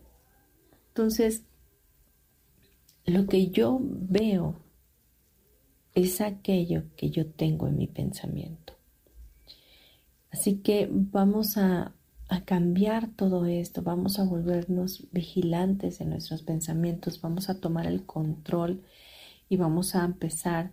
[0.89, 1.43] Entonces,
[3.06, 4.62] lo que yo veo
[5.93, 8.74] es aquello que yo tengo en mi pensamiento.
[10.32, 11.93] Así que vamos a,
[12.32, 18.05] a cambiar todo esto, vamos a volvernos vigilantes en nuestros pensamientos, vamos a tomar el
[18.05, 18.82] control
[19.49, 20.71] y vamos a empezar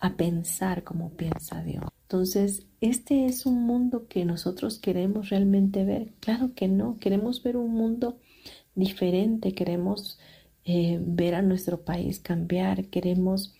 [0.00, 1.84] a pensar como piensa Dios.
[2.04, 6.14] Entonces, ¿este es un mundo que nosotros queremos realmente ver?
[6.20, 8.18] Claro que no, queremos ver un mundo
[8.74, 10.18] diferente, queremos
[10.64, 13.54] eh, ver a nuestro país cambiar, queremos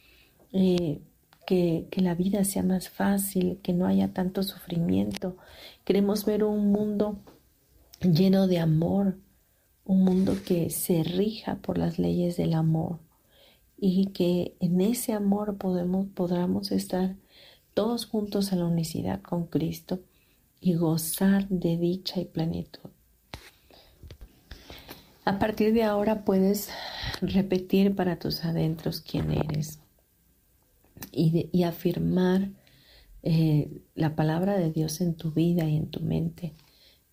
[0.53, 1.03] eh,
[1.47, 5.37] que, que, la vida sea más fácil, que no haya tanto sufrimiento,
[5.85, 7.19] queremos ver un mundo
[8.01, 9.17] lleno de amor,
[9.85, 12.99] un mundo que se rija por las leyes del amor
[13.79, 17.17] y que en ese amor podemos, podamos estar
[17.75, 20.01] todos juntos en la unicidad con Cristo
[20.61, 22.91] y gozar de dicha y plenitud.
[25.25, 26.71] A partir de ahora puedes
[27.21, 29.81] repetir para tus adentros quién eres
[31.13, 32.51] y, afirmar
[33.23, 36.55] eh, la palabra de Dios en tu vida y en tu mente,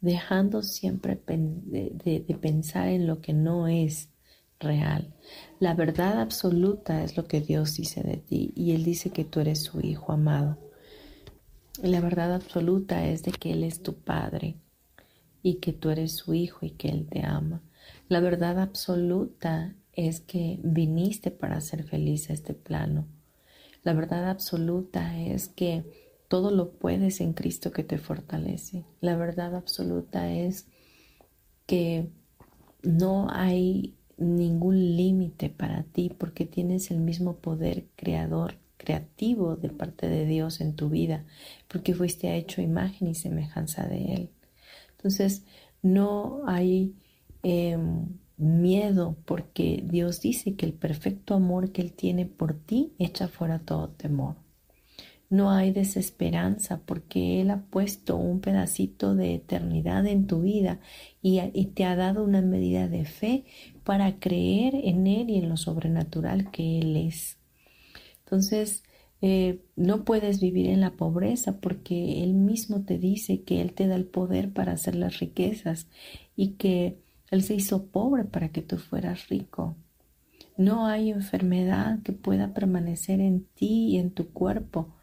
[0.02, 4.10] dejando siempre de pensar en lo que no es
[4.64, 5.14] real.
[5.60, 9.40] La verdad absoluta es lo que Dios dice de ti y Él dice que tú
[9.40, 10.58] eres su Hijo amado.
[11.82, 14.58] La verdad absoluta es de que Él es tu Padre
[15.42, 17.62] y que tú eres su Hijo y que Él te ama.
[18.08, 23.08] La verdad absoluta es que viniste para ser feliz a este plano.
[23.84, 25.84] La verdad absoluta es que
[26.28, 28.86] todo lo puedes en Cristo que te fortalece.
[29.02, 30.68] La verdad absoluta es
[31.66, 32.10] que
[32.82, 40.08] no hay ningún límite para ti porque tienes el mismo poder creador, creativo de parte
[40.08, 41.26] de Dios en tu vida,
[41.68, 44.30] porque fuiste hecho imagen y semejanza de Él.
[44.98, 45.44] Entonces,
[45.82, 46.96] no hay
[47.44, 48.08] em,
[48.44, 53.60] miedo porque Dios dice que el perfecto amor que Él tiene por ti echa fuera
[53.60, 54.36] todo temor.
[55.30, 60.80] No hay desesperanza porque Él ha puesto un pedacito de eternidad en tu vida
[61.24, 61.39] y,
[61.74, 63.46] te ha dado una medida de fe
[63.84, 67.39] para creer en Él y en lo sobrenatural que Él es.
[68.26, 68.84] Entonces,
[69.22, 73.88] eh, no puedes vivir en la pobreza porque Él mismo te dice que Él te
[73.88, 75.88] da el poder para hacer las riquezas
[76.36, 77.03] y que
[77.34, 79.76] Él se hizo pobre para que tú fueras rico.
[80.56, 84.94] No hay enfermedad que pueda permanecer en ti y en tu cuerpo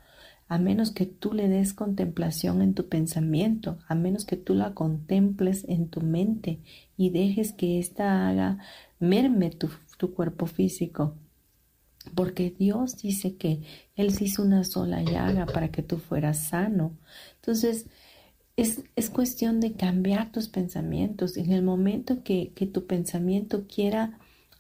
[0.51, 4.74] a menos que tú le des contemplación en tu pensamiento, a menos que tú la
[4.74, 6.61] contemples en tu mente
[6.97, 8.59] y dejes que ésta haga
[8.99, 9.68] merme tu,
[10.12, 11.14] cuerpo físico.
[12.16, 13.62] Porque Dios dice que
[13.95, 16.97] Él se hizo una sola llaga para que tú fueras sano.
[17.37, 17.87] Entonces,
[18.61, 21.36] es, es, cuestión de cambiar tus pensamientos.
[21.36, 24.18] En el momento que, que tu pensamiento quiera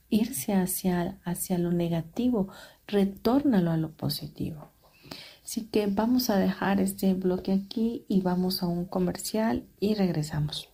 [0.08, 2.48] irse hacia, hacia lo negativo,
[2.86, 4.68] retórnalo a lo positivo.
[5.44, 10.68] Así que vamos a dejar este bloque aquí y vamos a un comercial y regresamos.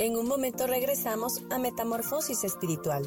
[0.00, 3.06] En un momento regresamos a Metamorfosis Espiritual.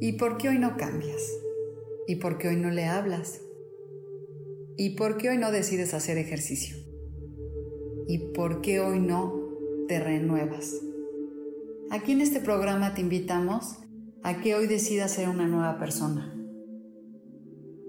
[0.00, 1.20] ¿Y por qué hoy no cambias?
[2.06, 3.40] ¿Y por qué hoy no le hablas?
[4.76, 6.76] ¿Y por qué hoy no decides hacer ejercicio?
[8.06, 9.34] ¿Y por qué hoy no
[9.88, 10.80] te renuevas?
[11.90, 13.78] Aquí en este programa te invitamos
[14.22, 16.35] a que hoy decidas ser una nueva persona.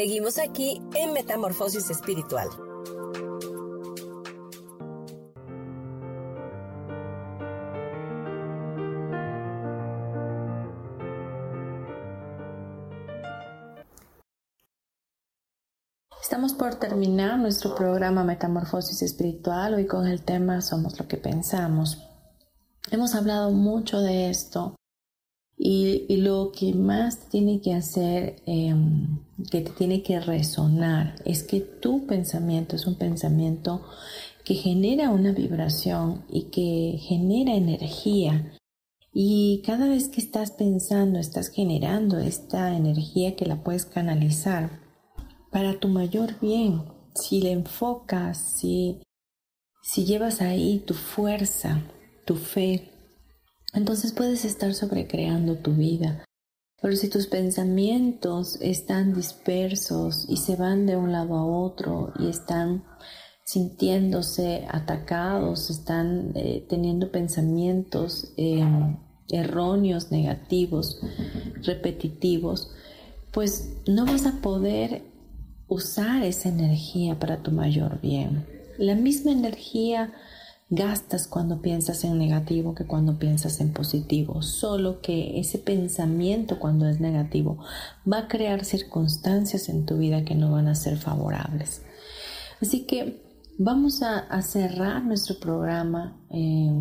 [0.00, 2.48] Seguimos aquí en Metamorfosis Espiritual.
[16.22, 21.98] Estamos por terminar nuestro programa Metamorfosis Espiritual hoy con el tema Somos lo que pensamos.
[22.90, 24.79] Hemos hablado mucho de esto
[25.62, 29.18] y, lo que más tiene que hacer, em,
[29.50, 33.82] que te tiene que resonar, es que tu pensamiento es un pensamiento
[34.42, 38.54] que genera una vibración y que genera energía.
[39.12, 44.80] Y cada vez que estás pensando, estás generando esta energía que la puedes canalizar
[45.50, 46.84] para tu mayor bien.
[47.14, 48.98] Si le enfocas, si
[49.94, 51.82] llevas ahí tu fuerza,
[52.24, 52.89] tu fe,
[53.74, 56.24] entonces puedes estar sobrecreando tu vida.
[56.80, 62.28] Pero si tus pensamientos están dispersos y se van de un lado a otro y
[62.28, 62.84] están
[63.44, 68.96] sintiéndose atacados, están eh, teniendo pensamientos em,
[69.28, 71.00] erróneos, negativos,
[71.62, 72.70] repetitivos,
[73.32, 75.02] pues no vas a poder
[75.68, 78.46] usar esa energía para tu mayor bien.
[78.78, 80.12] La misma energía
[80.70, 86.88] gastas cuando piensas en negativo que cuando piensas en positivo, solo que ese pensamiento cuando
[86.88, 87.58] es negativo
[88.10, 91.82] va a crear circunstancias en tu vida que no van a ser favorables.
[92.62, 93.20] Así que
[93.58, 96.72] vamos a, cerrar nuestro programa eh,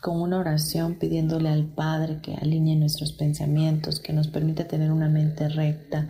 [0.00, 5.08] con una oración pidiéndole al Padre que alinee nuestros pensamientos, que nos permita tener una
[5.08, 6.08] mente recta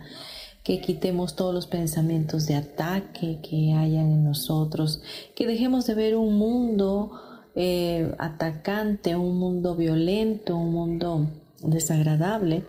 [0.63, 5.01] que quitemos todos los pensamientos de ataque que hayan en nosotros,
[5.35, 7.11] que dejemos de ver un mundo
[7.55, 11.29] eh, atacante, un mundo violento, un mundo
[11.61, 12.65] desagradable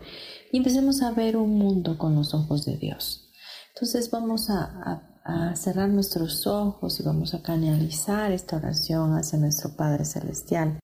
[0.52, 3.30] y empecemos a ver un mundo con los ojos de Dios.
[3.74, 9.76] Entonces vamos a, a cerrar nuestros ojos y vamos a canalizar esta oración hacia nuestro
[9.76, 10.78] Padre Celestial.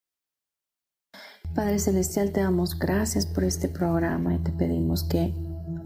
[1.54, 5.34] Padre Celestial, te damos gracias por este programa y te pedimos que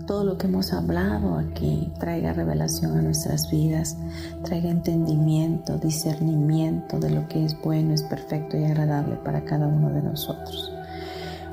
[0.06, 3.96] todo lo que hemos hablado aquí traiga revelación a nuestras vidas,
[4.42, 9.90] traiga entendimiento, discernimiento de lo que es bueno, es perfecto y agradable para cada uno
[9.90, 10.72] de nosotros.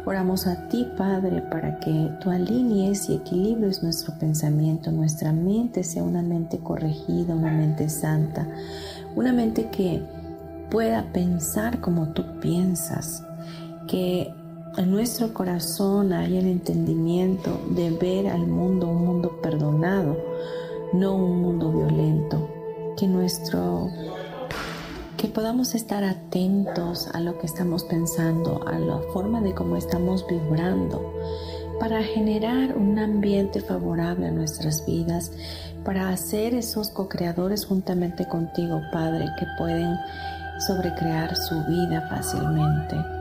[0.03, 6.03] Oramos a ti, Padre, para que tú alinees y equilibres nuestro pensamiento, nuestra mente sea
[6.03, 8.47] una mente corregida, una mente santa,
[9.15, 10.01] una mente que
[10.71, 13.23] pueda pensar como tú piensas,
[13.87, 14.33] que
[14.77, 20.17] en nuestro corazón hay el entendimiento de ver al mundo un mundo perdonado,
[20.93, 22.49] no un mundo violento.
[22.97, 23.89] Que nuestro
[25.17, 30.25] que podamos estar atentos a lo que estamos pensando, a la forma de cómo estamos
[30.27, 31.13] vibrando,
[31.79, 35.31] para generar un ambiente favorable a nuestras vidas,
[35.85, 39.95] para hacer esos co-creadores juntamente contigo, Padre, que pueden
[40.65, 43.20] sobrecrear su vida fácilmente.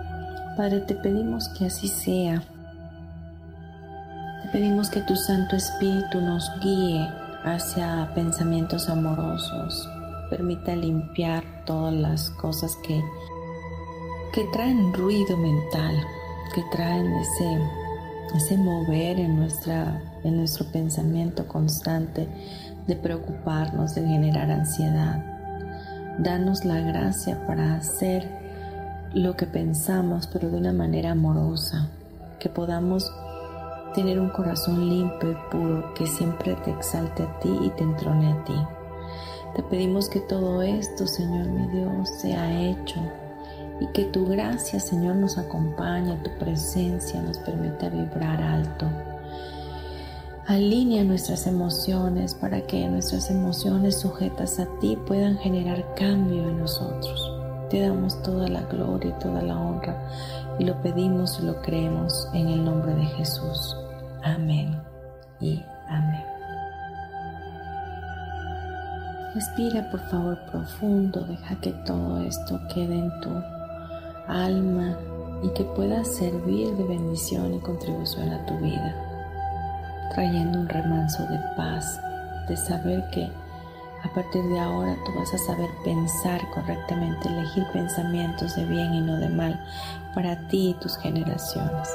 [0.61, 2.42] Padre, te pedimos que así sea.
[4.42, 7.08] Te pedimos que tu Santo Espíritu nos guíe
[7.44, 9.88] hacia pensamientos amorosos.
[10.28, 13.02] Permita limpiar todas las cosas que,
[14.34, 15.96] que traen ruido mental,
[16.54, 17.58] que traen ese,
[18.36, 22.28] ese mover en, nuestra, en nuestro pensamiento constante
[22.86, 25.24] de preocuparnos, de generar ansiedad.
[26.18, 28.39] Danos la gracia para hacer
[29.14, 31.88] lo que pensamos, pero de una manera amorosa,
[32.38, 33.12] que podamos
[33.94, 38.32] tener un corazón limpio y puro que siempre te exalte a ti y te entrone
[38.32, 38.54] a ti.
[39.56, 43.00] Te pedimos que todo esto, Señor mi Dios, sea hecho
[43.80, 48.86] y que tu gracia, Señor, nos acompañe, tu presencia nos permita vibrar alto.
[50.46, 57.39] Alinea nuestras emociones para que nuestras emociones sujetas a ti puedan generar cambio en nosotros.
[57.70, 59.96] Te damos toda la gloria y toda la honra
[60.58, 63.76] y lo pedimos y lo creemos en el nombre de Jesús.
[64.24, 64.76] Amén
[65.40, 66.24] y amén.
[69.34, 73.30] Respira por favor profundo, deja que todo esto quede en tu
[74.26, 74.96] alma
[75.44, 78.94] y que pueda servir de bendición y contribución a tu vida,
[80.12, 82.00] trayendo un remanso de paz,
[82.48, 83.30] de saber que
[84.03, 89.01] a partir de ahora tú vas a saber pensar correctamente, elegir pensamientos de bien y
[89.01, 89.62] no de mal
[90.14, 91.88] para ti y tus generaciones.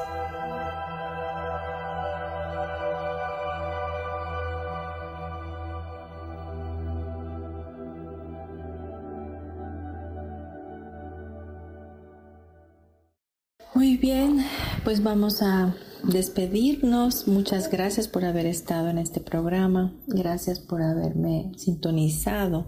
[13.74, 14.46] Muy bien,
[14.84, 15.74] pues vamos a
[16.08, 17.28] despedirnos.
[17.28, 19.94] Muchas gracias por haber estado en este programa.
[20.08, 22.68] Gracias por haberme sintonizado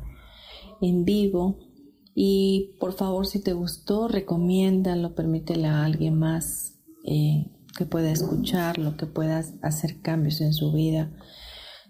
[0.82, 1.60] en vivo.
[2.16, 6.76] Y por favor, si te gustó, recomiéndalo, permítele a alguien más
[7.06, 7.46] eh,
[7.78, 11.12] que pueda escucharlo, que pueda hacer cambios en su vida.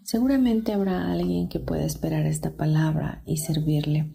[0.04, 4.14] seguramente habrá alguien que pueda esperar esta palabra y servirle.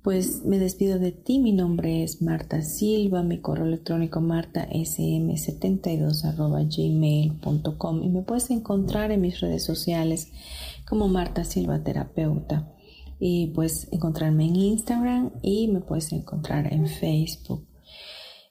[0.00, 8.02] Pues me despido de ti, mi nombre es Marta Silva, mi correo electrónico martasm72 gmail.com
[8.02, 10.32] y me puedes encontrar en mis redes sociales
[10.88, 12.72] como Marta Silva Terapeuta.
[13.20, 17.68] Y puedes encontrarme en Instagram y me puedes encontrar en Facebook.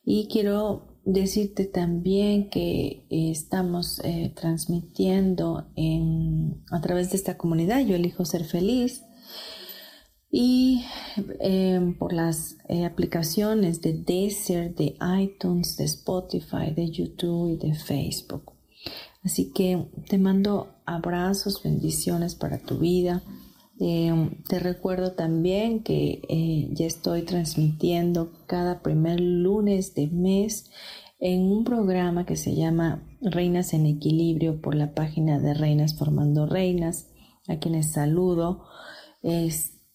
[0.06, 7.96] Y quiero decirte también que estamos eh, transmitiendo en, a través de esta comunidad, yo
[7.96, 9.04] elijo ser feliz,
[10.32, 10.86] y
[11.40, 17.76] em, por las eh, aplicaciones de Deezer, de iTunes, de Spotify, de YouTube y de
[17.76, 18.54] Facebook.
[19.24, 23.22] Así que te mando abrazos, bendiciones para tu vida.
[23.80, 30.70] Em, te recuerdo también que eh, ya estoy transmitiendo cada primer lunes de mes
[31.20, 36.46] en un programa que se llama Reinas en Equilibrio por la página de Reinas Formando
[36.46, 37.08] Reinas,
[37.48, 38.64] a quienes saludo.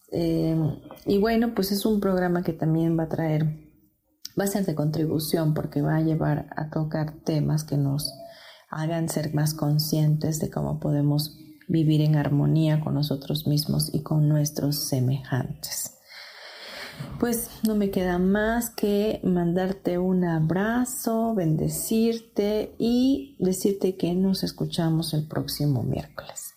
[0.09, 3.45] Em, y bueno, pues es un programa que también va a traer,
[4.39, 8.13] va a ser de contribución porque va a llevar a tocar temas que nos
[8.69, 11.37] hagan ser más conscientes de cómo podemos
[11.67, 15.93] vivir en armonía con nosotros mismos y con nuestros semejantes.
[17.19, 25.13] Pues no me queda más que mandarte un abrazo, bendecirte y decirte que nos escuchamos
[25.13, 26.53] el próximo miércoles.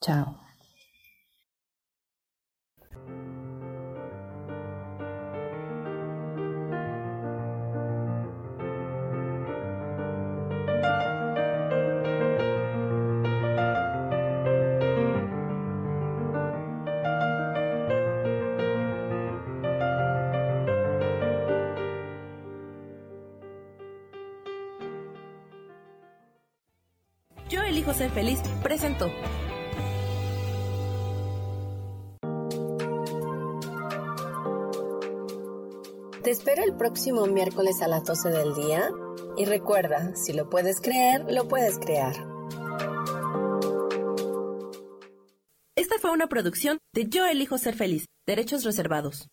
[0.00, 0.49] Chao.
[28.20, 29.10] Feliz presentó.
[36.22, 38.90] Te espero el próximo miércoles a las 12 del día
[39.38, 42.12] y recuerda, si lo puedes creer, lo puedes crear.
[45.74, 49.28] Esta fue una producción de Yo elijo ser feliz, derechos reservados.